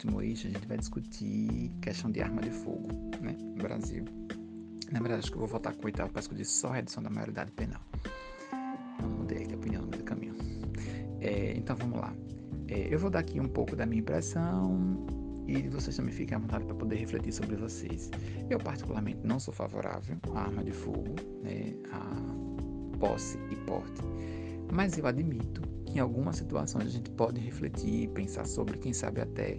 último 0.00 0.22
eixo, 0.22 0.46
a 0.46 0.50
gente 0.50 0.66
vai 0.66 0.78
discutir 0.78 1.70
questão 1.82 2.10
de 2.10 2.22
arma 2.22 2.40
de 2.40 2.50
fogo 2.50 2.88
né, 3.20 3.36
no 3.38 3.62
Brasil. 3.62 4.04
Na 4.90 4.98
verdade, 4.98 5.20
acho 5.20 5.30
que 5.30 5.36
eu 5.36 5.40
vou 5.40 5.48
votar 5.48 5.74
com 5.74 5.82
o 5.82 5.86
oitavo 5.86 6.10
para 6.10 6.20
discutir 6.20 6.44
só 6.46 6.68
a 6.68 6.76
redução 6.76 7.02
da 7.02 7.10
maioridade 7.10 7.52
penal. 7.52 7.80
Não 9.00 9.10
mudei 9.10 9.46
a 9.52 9.56
opinião 9.56 9.82
no 9.82 9.88
meio 9.88 10.02
do 10.02 10.04
caminho. 10.04 10.34
É, 11.20 11.52
então 11.54 11.76
vamos 11.76 12.00
lá. 12.00 12.14
É, 12.68 12.92
eu 12.92 12.98
vou 12.98 13.10
dar 13.10 13.18
aqui 13.18 13.38
um 13.38 13.48
pouco 13.48 13.76
da 13.76 13.84
minha 13.84 14.00
impressão 14.00 15.06
e 15.46 15.68
vocês 15.68 15.94
também 15.94 16.12
fiquem 16.12 16.34
à 16.34 16.40
vontade 16.40 16.64
para 16.64 16.74
poder 16.74 16.96
refletir 16.96 17.32
sobre 17.32 17.56
vocês. 17.56 18.10
Eu, 18.48 18.58
particularmente, 18.58 19.20
não 19.22 19.38
sou 19.38 19.52
favorável 19.52 20.16
à 20.34 20.40
arma 20.40 20.64
de 20.64 20.72
fogo, 20.72 21.14
né, 21.42 21.74
à 21.92 22.98
posse 22.98 23.38
e 23.50 23.56
porte, 23.66 24.00
mas 24.72 24.96
eu 24.96 25.06
admito 25.06 25.69
que 25.90 25.98
em 25.98 26.00
algumas 26.00 26.36
situações 26.36 26.86
a 26.86 26.90
gente 26.90 27.10
pode 27.10 27.40
refletir, 27.40 28.08
pensar 28.10 28.46
sobre, 28.46 28.78
quem 28.78 28.92
sabe 28.92 29.20
até 29.20 29.58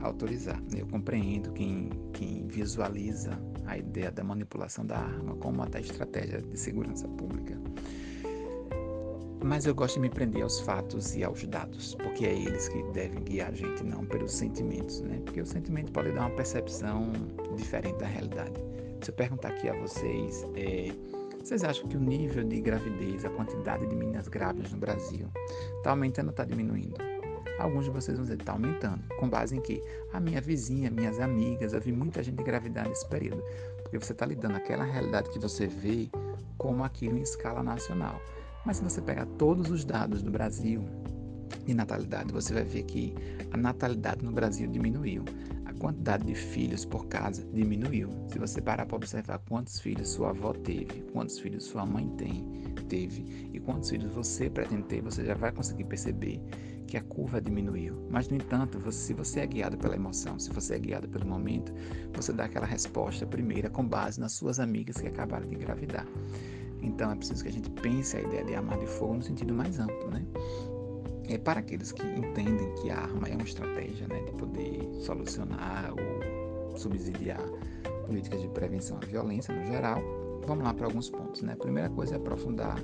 autorizar. 0.00 0.60
Eu 0.76 0.86
compreendo 0.86 1.52
quem, 1.52 1.90
quem 2.12 2.46
visualiza 2.46 3.38
a 3.66 3.78
ideia 3.78 4.10
da 4.10 4.24
manipulação 4.24 4.84
da 4.84 4.98
arma 4.98 5.36
como 5.36 5.62
até 5.62 5.80
estratégia 5.80 6.42
de 6.42 6.58
segurança 6.58 7.06
pública. 7.08 7.58
Mas 9.44 9.66
eu 9.66 9.74
gosto 9.74 9.94
de 9.94 10.00
me 10.00 10.10
prender 10.10 10.42
aos 10.42 10.60
fatos 10.60 11.16
e 11.16 11.24
aos 11.24 11.42
dados, 11.44 11.96
porque 11.96 12.24
é 12.24 12.32
eles 12.32 12.68
que 12.68 12.80
devem 12.92 13.24
guiar 13.24 13.50
a 13.50 13.54
gente, 13.54 13.82
não 13.82 14.04
pelos 14.04 14.32
sentimentos, 14.32 15.00
né? 15.00 15.20
Porque 15.24 15.40
o 15.40 15.46
sentimento 15.46 15.90
pode 15.90 16.12
dar 16.12 16.28
uma 16.28 16.36
percepção 16.36 17.10
diferente 17.56 17.98
da 17.98 18.06
realidade. 18.06 18.54
Se 19.00 19.10
eu 19.10 19.14
perguntar 19.14 19.48
aqui 19.48 19.68
a 19.68 19.74
vocês, 19.80 20.46
é, 20.54 20.92
vocês 21.48 21.64
acham 21.64 21.88
que 21.88 21.96
o 21.96 22.00
nível 22.00 22.44
de 22.44 22.60
gravidez, 22.60 23.24
a 23.24 23.30
quantidade 23.30 23.86
de 23.86 23.96
meninas 23.96 24.28
grávidas 24.28 24.70
no 24.72 24.78
Brasil, 24.78 25.28
está 25.76 25.90
aumentando 25.90 26.26
ou 26.26 26.30
está 26.30 26.44
diminuindo? 26.44 26.94
Alguns 27.58 27.84
de 27.84 27.90
vocês 27.90 28.16
vão 28.16 28.24
dizer 28.24 28.36
que 28.36 28.42
está 28.42 28.52
aumentando. 28.52 29.02
Com 29.18 29.28
base 29.28 29.56
em 29.56 29.60
que? 29.60 29.82
A 30.12 30.20
minha 30.20 30.40
vizinha, 30.40 30.90
minhas 30.90 31.18
amigas, 31.20 31.72
eu 31.72 31.80
vi 31.80 31.92
muita 31.92 32.22
gente 32.22 32.40
engravidar 32.40 32.88
nesse 32.88 33.06
período. 33.08 33.42
Porque 33.82 33.98
você 33.98 34.12
está 34.12 34.24
lidando 34.24 34.56
aquela 34.56 34.84
realidade 34.84 35.30
que 35.30 35.38
você 35.38 35.66
vê 35.66 36.08
como 36.56 36.84
aquilo 36.84 37.18
em 37.18 37.22
escala 37.22 37.62
nacional. 37.62 38.20
Mas 38.64 38.76
se 38.76 38.84
você 38.84 39.02
pegar 39.02 39.26
todos 39.38 39.70
os 39.70 39.84
dados 39.84 40.22
do 40.22 40.30
Brasil 40.30 40.84
de 41.64 41.74
natalidade, 41.74 42.32
você 42.32 42.54
vai 42.54 42.64
ver 42.64 42.82
que 42.84 43.14
a 43.50 43.56
natalidade 43.56 44.24
no 44.24 44.32
Brasil 44.32 44.68
diminuiu. 44.68 45.24
A 45.64 45.72
quantidade 45.74 46.24
de 46.24 46.34
filhos 46.34 46.84
por 46.84 47.06
casa 47.06 47.44
diminuiu. 47.52 48.10
Se 48.28 48.38
você 48.38 48.60
parar 48.60 48.86
para 48.86 48.96
observar 48.96 49.38
quantos 49.48 49.80
filhos 49.80 50.10
sua 50.10 50.30
avó 50.30 50.52
teve, 50.52 51.02
quantos 51.12 51.38
filhos 51.38 51.64
sua 51.64 51.86
mãe 51.86 52.08
tem, 52.16 52.62
teve 52.88 53.50
e 53.52 53.58
quantos 53.58 53.90
filhos 53.90 54.12
você 54.12 54.50
pretende 54.50 54.84
ter, 54.84 55.00
você 55.00 55.24
já 55.24 55.34
vai 55.34 55.50
conseguir 55.50 55.84
perceber 55.84 56.40
que 56.86 56.98
a 56.98 57.02
curva 57.02 57.40
diminuiu. 57.40 58.06
Mas, 58.10 58.28
no 58.28 58.36
entanto, 58.36 58.78
você, 58.78 58.98
se 58.98 59.14
você 59.14 59.40
é 59.40 59.46
guiado 59.46 59.78
pela 59.78 59.94
emoção, 59.94 60.38
se 60.38 60.50
você 60.50 60.74
é 60.74 60.78
guiado 60.78 61.08
pelo 61.08 61.26
momento, 61.26 61.72
você 62.12 62.34
dá 62.34 62.44
aquela 62.44 62.66
resposta 62.66 63.26
primeira 63.26 63.70
com 63.70 63.82
base 63.82 64.20
nas 64.20 64.32
suas 64.32 64.60
amigas 64.60 64.98
que 64.98 65.06
acabaram 65.08 65.48
de 65.48 65.54
engravidar. 65.54 66.06
Então, 66.82 67.10
é 67.10 67.14
preciso 67.14 67.42
que 67.42 67.48
a 67.48 67.52
gente 67.52 67.70
pense 67.70 68.14
a 68.14 68.20
ideia 68.20 68.44
de 68.44 68.54
arma 68.54 68.76
de 68.76 68.86
fogo 68.86 69.14
no 69.14 69.22
sentido 69.22 69.54
mais 69.54 69.78
amplo, 69.78 70.10
né? 70.10 70.22
É 71.32 71.38
para 71.38 71.60
aqueles 71.60 71.92
que 71.92 72.02
entendem 72.02 72.74
que 72.74 72.90
a 72.90 73.00
arma 73.00 73.26
é 73.26 73.34
uma 73.34 73.42
estratégia 73.42 74.06
né, 74.06 74.20
de 74.20 74.32
poder 74.32 74.86
solucionar 75.00 75.90
ou 75.90 76.78
subsidiar 76.78 77.40
políticas 78.06 78.42
de 78.42 78.48
prevenção 78.48 78.98
à 78.98 79.06
violência 79.06 79.54
no 79.54 79.64
geral, 79.64 80.02
vamos 80.46 80.62
lá 80.62 80.74
para 80.74 80.84
alguns 80.84 81.08
pontos. 81.08 81.40
Né? 81.40 81.54
A 81.54 81.56
primeira 81.56 81.88
coisa 81.88 82.14
é 82.14 82.16
aprofundar 82.18 82.78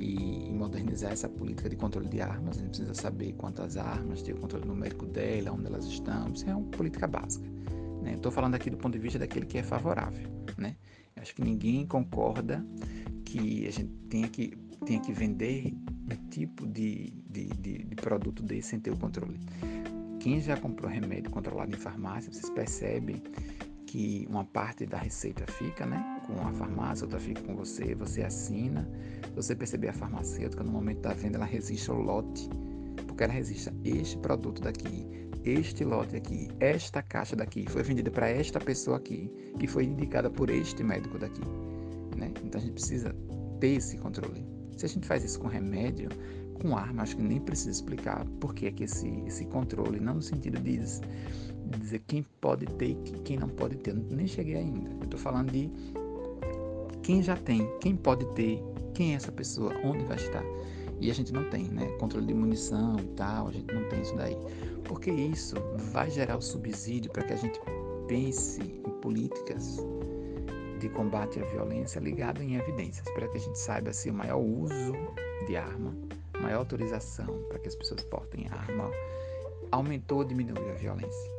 e 0.00 0.52
modernizar 0.52 1.12
essa 1.12 1.28
política 1.28 1.68
de 1.68 1.76
controle 1.76 2.08
de 2.08 2.20
armas. 2.20 2.56
A 2.56 2.60
gente 2.60 2.70
precisa 2.70 2.94
saber 2.94 3.32
quantas 3.34 3.76
armas, 3.76 4.22
ter 4.22 4.32
o 4.32 4.40
controle 4.40 4.66
numérico 4.66 5.06
dela, 5.06 5.52
onde 5.52 5.66
elas 5.66 5.84
estão. 5.84 6.32
Isso 6.32 6.50
é 6.50 6.54
uma 6.54 6.66
política 6.70 7.06
básica. 7.06 7.48
Né? 8.02 8.14
Estou 8.14 8.32
falando 8.32 8.56
aqui 8.56 8.70
do 8.70 8.76
ponto 8.76 8.94
de 8.94 8.98
vista 8.98 9.20
daquele 9.20 9.46
que 9.46 9.58
é 9.58 9.62
favorável. 9.62 10.28
Né? 10.56 10.74
Acho 11.14 11.32
que 11.32 11.42
ninguém 11.42 11.86
concorda 11.86 12.64
que 13.24 13.68
a 13.68 13.70
gente 13.70 13.92
tenha 14.08 14.28
que, 14.28 14.56
tenha 14.84 15.00
que 15.00 15.12
vender 15.12 15.74
um 16.10 16.28
tipo 16.28 16.66
de, 16.66 17.12
de, 17.28 17.47
produto 18.08 18.42
desse 18.42 18.70
sem 18.70 18.80
ter 18.80 18.90
o 18.90 18.96
controle. 18.96 19.38
Quem 20.18 20.40
já 20.40 20.56
comprou 20.56 20.90
remédio 20.90 21.30
controlado 21.30 21.76
em 21.76 21.78
farmácia, 21.78 22.32
vocês 22.32 22.48
percebem 22.48 23.22
que 23.86 24.26
uma 24.30 24.44
parte 24.44 24.86
da 24.86 24.96
receita 24.96 25.44
fica, 25.52 25.84
né? 25.84 26.22
Com 26.26 26.40
a 26.46 26.52
farmácia, 26.52 27.04
outra 27.04 27.20
fica 27.20 27.42
com 27.42 27.54
você, 27.54 27.94
você 27.94 28.22
assina. 28.22 28.88
Você 29.34 29.54
perceber 29.54 29.88
a 29.88 29.92
farmacêutica, 29.92 30.64
no 30.64 30.72
momento 30.72 31.00
da 31.02 31.12
venda, 31.12 31.36
ela 31.36 31.44
resiste 31.44 31.90
ao 31.90 31.98
lote, 31.98 32.48
porque 33.06 33.24
ela 33.24 33.32
resiste 33.32 33.68
a 33.68 33.72
este 33.84 34.16
produto 34.18 34.62
daqui, 34.62 35.06
este 35.44 35.84
lote 35.84 36.16
aqui, 36.16 36.48
esta 36.60 37.02
caixa 37.02 37.36
daqui, 37.36 37.66
foi 37.68 37.82
vendida 37.82 38.10
para 38.10 38.28
esta 38.28 38.58
pessoa 38.58 38.96
aqui, 38.96 39.30
que 39.58 39.66
foi 39.66 39.84
indicada 39.84 40.30
por 40.30 40.48
este 40.50 40.82
médico 40.82 41.18
daqui, 41.18 41.42
né? 42.16 42.32
Então 42.42 42.58
a 42.58 42.64
gente 42.64 42.72
precisa 42.72 43.14
ter 43.60 43.76
esse 43.76 43.98
controle. 43.98 44.44
Se 44.76 44.86
a 44.86 44.88
gente 44.88 45.06
faz 45.06 45.24
isso 45.24 45.40
com 45.40 45.48
remédio, 45.48 46.08
com 46.58 46.76
arma, 46.76 47.02
acho 47.02 47.16
que 47.16 47.22
nem 47.22 47.40
precisa 47.40 47.70
explicar 47.70 48.24
por 48.40 48.54
que 48.54 48.66
é 48.66 48.70
que 48.70 48.84
esse, 48.84 49.08
esse 49.26 49.44
controle, 49.46 50.00
não 50.00 50.14
no 50.14 50.22
sentido 50.22 50.60
de 50.60 50.78
dizer 51.78 52.00
quem 52.06 52.24
pode 52.40 52.66
ter 52.74 52.90
e 52.90 52.94
quem 53.24 53.36
não 53.36 53.48
pode 53.48 53.76
ter. 53.76 53.94
Nem 53.94 54.26
cheguei 54.26 54.56
ainda. 54.56 54.90
Eu 54.90 55.04
estou 55.04 55.18
falando 55.18 55.50
de 55.50 55.70
quem 57.02 57.22
já 57.22 57.36
tem, 57.36 57.68
quem 57.80 57.96
pode 57.96 58.24
ter, 58.34 58.62
quem 58.94 59.12
é 59.12 59.16
essa 59.16 59.32
pessoa, 59.32 59.72
onde 59.84 60.04
vai 60.04 60.16
estar. 60.16 60.44
E 61.00 61.10
a 61.10 61.14
gente 61.14 61.32
não 61.32 61.48
tem, 61.48 61.64
né? 61.64 61.86
Controle 61.98 62.26
de 62.26 62.34
munição 62.34 62.98
e 62.98 63.06
tal, 63.14 63.48
a 63.48 63.52
gente 63.52 63.72
não 63.72 63.88
tem 63.88 64.00
isso 64.00 64.16
daí. 64.16 64.36
Porque 64.84 65.10
isso 65.10 65.56
vai 65.92 66.10
gerar 66.10 66.36
o 66.36 66.42
subsídio 66.42 67.10
para 67.12 67.22
que 67.22 67.32
a 67.32 67.36
gente 67.36 67.60
pense 68.08 68.60
em 68.60 68.90
políticas 69.00 69.78
de 70.80 70.88
combate 70.88 71.40
à 71.40 71.44
violência 71.44 72.00
ligado 72.00 72.42
em 72.42 72.56
evidências, 72.56 73.08
para 73.10 73.28
que 73.28 73.36
a 73.36 73.40
gente 73.40 73.58
saiba 73.58 73.92
se 73.92 74.10
o 74.10 74.14
maior 74.14 74.38
uso 74.38 74.92
de 75.46 75.56
arma, 75.56 75.94
maior 76.48 76.60
autorização 76.60 77.42
para 77.48 77.58
que 77.58 77.68
as 77.68 77.74
pessoas 77.74 78.02
portem 78.04 78.46
arma, 78.48 78.90
aumentou 79.70 80.18
ou 80.18 80.24
diminuiu 80.24 80.70
a 80.70 80.74
violência 80.74 81.38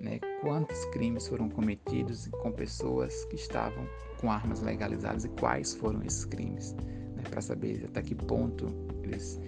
né, 0.00 0.18
quantos 0.40 0.84
crimes 0.86 1.28
foram 1.28 1.48
cometidos 1.48 2.26
com 2.42 2.50
pessoas 2.50 3.24
que 3.26 3.36
estavam 3.36 3.86
com 4.18 4.30
armas 4.30 4.60
legalizadas 4.62 5.24
e 5.24 5.28
quais 5.28 5.74
foram 5.74 6.02
esses 6.02 6.24
crimes, 6.24 6.72
né, 7.14 7.22
para 7.28 7.40
saber 7.40 7.84
até 7.84 8.02
que 8.02 8.14
ponto 8.14 8.66
eles, 9.04 9.38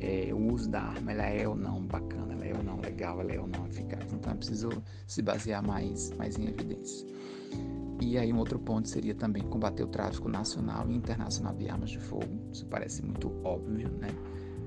é, 0.00 0.32
o 0.32 0.52
uso 0.52 0.68
da 0.68 0.82
arma 0.82 1.12
ela 1.12 1.26
é 1.26 1.48
ou 1.48 1.56
não 1.56 1.82
bacana, 1.86 2.34
ela 2.34 2.44
é 2.44 2.54
ou 2.54 2.62
não 2.62 2.78
legal, 2.80 3.20
ela 3.20 3.32
é 3.32 3.40
ou 3.40 3.46
não 3.46 3.66
eficaz. 3.66 4.12
Então 4.12 4.32
é 4.32 4.36
preciso 4.36 4.68
se 5.06 5.22
basear 5.22 5.66
mais, 5.66 6.10
mais 6.12 6.38
em 6.38 6.48
evidências. 6.48 7.06
E 8.00 8.18
aí 8.18 8.32
um 8.32 8.38
outro 8.38 8.58
ponto 8.58 8.88
seria 8.88 9.14
também 9.14 9.42
combater 9.42 9.82
o 9.82 9.88
tráfico 9.88 10.28
nacional 10.28 10.88
e 10.90 10.94
internacional 10.94 11.54
de 11.54 11.68
armas 11.68 11.90
de 11.90 11.98
fogo. 11.98 12.48
Isso 12.52 12.66
parece 12.66 13.02
muito 13.02 13.32
óbvio, 13.42 13.88
né? 13.88 14.08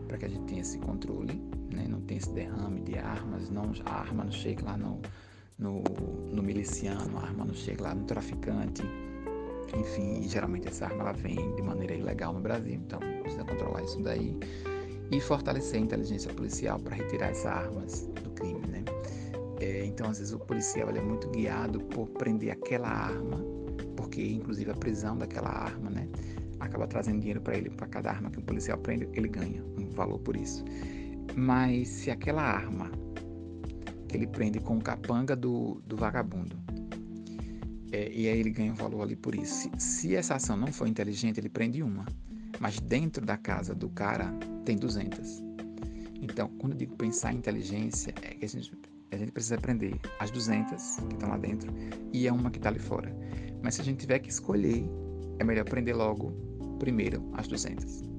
Para 0.08 0.18
que 0.18 0.26
a 0.26 0.30
gente 0.30 0.46
tenha 0.46 0.62
esse 0.62 0.80
controle 0.80 1.40
né? 1.74 1.88
não 1.88 2.02
tem 2.02 2.18
esse 2.18 2.32
derrame 2.32 2.82
de 2.82 2.98
armas, 2.98 3.50
não, 3.50 3.72
a 3.86 4.00
arma 4.00 4.24
não 4.24 4.32
chega 4.32 4.66
lá 4.66 4.78
no, 4.78 5.02
no, 5.58 5.82
no 6.32 6.44
miliciano, 6.44 7.18
a 7.18 7.22
arma 7.22 7.46
não 7.46 7.54
chega 7.54 7.84
lá 7.84 7.96
no 7.96 8.06
traficante. 8.06 8.84
Enfim, 9.76 10.28
geralmente 10.28 10.68
essa 10.68 10.86
arma 10.86 11.02
ela 11.02 11.14
vem 11.14 11.56
de 11.56 11.62
maneira 11.62 11.94
ilegal 11.94 12.34
no 12.34 12.40
Brasil, 12.40 12.74
então 12.74 13.00
precisa 13.22 13.44
controlar 13.44 13.84
isso 13.84 14.02
daí 14.02 14.36
e 15.12 15.20
fortalecer 15.22 15.80
a 15.80 15.84
inteligência 15.84 16.34
policial 16.34 16.80
para 16.80 16.96
retirar 16.96 17.30
essas 17.30 17.46
armas 17.46 18.08
do 18.24 18.32
crime, 18.32 18.66
né? 18.68 18.84
É, 19.60 19.86
então, 19.86 20.10
às 20.10 20.20
vezes 20.20 20.34
o 20.34 20.40
policial 20.40 20.90
é 20.90 21.02
muito 21.02 21.30
guiado 21.30 21.80
por 21.82 22.08
prender 22.10 22.52
aquela 22.52 22.88
arma, 22.88 23.44
porque 23.96 24.26
inclusive 24.26 24.72
a 24.72 24.76
prisão 24.76 25.18
daquela 25.18 25.50
arma, 25.50 25.90
né, 25.90 26.08
acaba 26.60 26.88
trazendo 26.88 27.20
dinheiro 27.20 27.42
para 27.42 27.58
ele, 27.58 27.70
para 27.70 27.88
cada 27.88 28.10
arma 28.10 28.30
que 28.30 28.40
o 28.40 28.42
policial 28.42 28.78
prende, 28.78 29.08
ele 29.14 29.28
ganha 29.28 29.64
um 29.78 29.90
valor 29.90 30.20
por 30.20 30.36
isso. 30.36 30.64
Mas 31.36 31.88
se 31.88 32.12
aquela 32.12 32.42
arma 32.42 32.92
que 34.08 34.18
ele 34.18 34.28
prende 34.28 34.60
com 34.60 34.78
o 34.78 34.82
capanga 34.82 35.36
do, 35.36 35.82
do 35.86 35.96
vagabundo, 35.96 36.58
é, 37.92 38.12
e 38.12 38.28
aí 38.28 38.40
ele 38.40 38.52
ganha 38.52 38.72
um 38.72 38.76
valor 38.76 39.02
ali 39.02 39.16
por 39.16 39.36
isso. 39.36 39.54
Se, 39.54 39.72
se, 39.78 40.16
essa 40.16 40.36
ação 40.36 40.56
não 40.56 40.72
for 40.72 40.88
inteligente, 40.88 41.40
ele 41.40 41.50
prende 41.50 41.82
uma, 41.82 42.06
mas 42.60 42.80
dentro 42.80 43.26
da 43.26 43.38
casa 43.38 43.74
do 43.74 43.90
cara 43.90 44.32
tem 44.64 44.78
200. 44.78 45.44
Então, 46.22 46.50
quando 46.60 46.74
eu 46.74 46.78
digo 46.78 46.96
pensar 46.96 47.34
em 47.34 47.38
inteligência, 47.38 48.14
é 48.22 48.36
que 48.36 48.46
a 48.46 48.48
gente, 48.48 48.72
a 49.12 49.18
gente 49.18 49.32
precisa 49.32 49.56
aprender 49.56 50.00
as 50.20 50.32
200 50.32 50.98
que 51.08 51.14
estão 51.14 51.30
lá 51.30 51.38
dentro 51.38 51.74
e 52.14 52.28
a 52.28 52.34
uma 52.34 52.50
que 52.52 52.58
está 52.58 52.70
ali 52.70 52.80
fora. 52.80 53.16
Mas 53.64 53.76
se 53.76 53.82
a 53.82 53.84
gente 53.84 54.00
tiver 54.00 54.20
que 54.20 54.30
escolher, 54.30 54.90
é 55.40 55.44
melhor 55.44 55.66
prender 55.66 55.96
logo 55.96 56.32
primeiro 56.80 57.30
as 57.34 57.48
200 57.48 58.10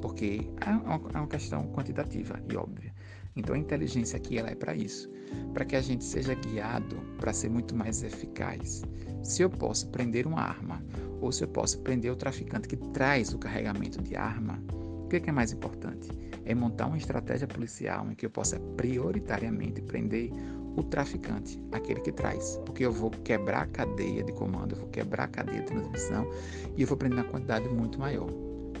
porque 0.00 0.50
é 0.66 0.70
uma, 0.70 1.00
é 1.14 1.18
uma 1.18 1.28
questão 1.28 1.66
quantitativa 1.72 2.40
e 2.50 2.56
óbvia. 2.56 2.92
Então 3.36 3.54
a 3.54 3.58
inteligência 3.58 4.16
aqui 4.16 4.38
ela 4.38 4.50
é 4.50 4.54
para 4.54 4.74
isso, 4.74 5.08
para 5.54 5.64
que 5.64 5.76
a 5.76 5.80
gente 5.80 6.04
seja 6.04 6.34
guiado 6.34 6.96
para 7.18 7.32
ser 7.32 7.48
muito 7.48 7.76
mais 7.76 8.02
eficaz. 8.02 8.82
Se 9.22 9.42
eu 9.42 9.50
posso 9.50 9.88
prender 9.90 10.26
uma 10.26 10.40
arma 10.40 10.82
ou 11.20 11.30
se 11.30 11.44
eu 11.44 11.48
posso 11.48 11.78
prender 11.80 12.10
o 12.10 12.16
traficante 12.16 12.66
que 12.66 12.76
traz 12.92 13.32
o 13.32 13.38
carregamento 13.38 14.02
de 14.02 14.16
arma, 14.16 14.62
que 15.10 15.16
é, 15.16 15.20
que 15.20 15.28
é 15.28 15.32
mais 15.32 15.52
importante? 15.52 16.08
É 16.44 16.54
montar 16.54 16.86
uma 16.86 16.96
estratégia 16.96 17.46
policial 17.46 18.10
em 18.10 18.14
que 18.14 18.24
eu 18.24 18.30
possa 18.30 18.58
prioritariamente 18.76 19.82
prender 19.82 20.30
o 20.76 20.84
traficante, 20.84 21.60
aquele 21.72 22.00
que 22.00 22.12
traz, 22.12 22.58
porque 22.64 22.86
eu 22.86 22.92
vou 22.92 23.10
quebrar 23.10 23.62
a 23.62 23.66
cadeia 23.66 24.22
de 24.22 24.32
comando, 24.32 24.76
eu 24.76 24.78
vou 24.78 24.88
quebrar 24.88 25.24
a 25.24 25.28
cadeia 25.28 25.60
de 25.60 25.66
transmissão 25.66 26.30
e 26.76 26.82
eu 26.82 26.86
vou 26.86 26.96
prender 26.96 27.18
uma 27.18 27.28
quantidade 27.28 27.68
muito 27.68 27.98
maior. 27.98 28.30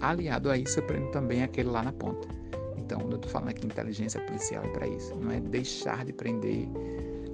Aliado 0.00 0.50
a 0.50 0.56
isso, 0.56 0.78
eu 0.78 0.84
prendo 0.84 1.10
também 1.10 1.42
aquele 1.42 1.68
lá 1.68 1.82
na 1.82 1.92
ponta. 1.92 2.28
Então, 2.76 3.00
eu 3.10 3.16
estou 3.16 3.30
falando 3.30 3.50
aqui 3.50 3.66
inteligência 3.66 4.20
policial 4.20 4.64
é 4.64 4.68
para 4.68 4.86
isso, 4.86 5.14
não 5.16 5.32
é 5.32 5.40
deixar 5.40 6.04
de 6.04 6.12
prender 6.12 6.68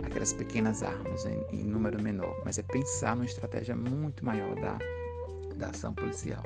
aquelas 0.03 0.33
pequenas 0.33 0.83
armas 0.83 1.27
em, 1.27 1.61
em, 1.61 1.65
número 1.65 2.03
menor, 2.03 2.35
mas 2.45 2.59
é 2.59 2.63
pensar 2.63 3.15
numa 3.15 3.27
estratégia 3.27 3.77
muito 3.77 4.25
maior 4.25 4.55
da, 4.57 4.79
da 5.57 5.69
ação 5.69 5.93
policial. 5.95 6.43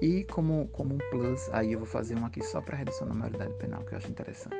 E 0.00 0.24
como, 0.24 0.68
como 0.68 0.94
um 0.94 0.98
plus, 1.10 1.48
aí 1.52 1.72
eu 1.72 1.78
vou 1.78 1.86
fazer 1.86 2.16
um 2.16 2.26
aqui 2.26 2.42
só 2.42 2.60
para 2.60 2.76
redução 2.76 3.08
da 3.08 3.14
maioridade 3.14 3.54
penal, 3.54 3.82
que 3.84 3.94
eu 3.94 3.98
acho 3.98 4.10
interessante. 4.10 4.56